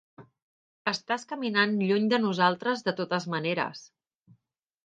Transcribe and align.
Estàs 0.91 1.25
caminant 1.33 1.77
lluny 1.89 2.09
de 2.15 2.21
nosaltres 2.25 2.83
de 2.89 2.97
totes 3.03 3.29
maneres... 3.35 3.85